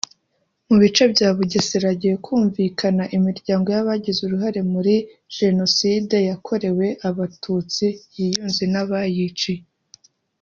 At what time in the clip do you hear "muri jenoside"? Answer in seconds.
4.73-6.15